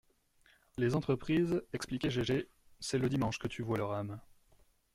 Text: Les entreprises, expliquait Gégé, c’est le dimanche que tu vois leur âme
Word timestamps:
Les 0.77 0.95
entreprises, 0.95 1.61
expliquait 1.73 2.09
Gégé, 2.09 2.49
c’est 2.79 2.97
le 2.97 3.07
dimanche 3.07 3.37
que 3.37 3.47
tu 3.47 3.61
vois 3.61 3.77
leur 3.77 3.91
âme 3.91 4.19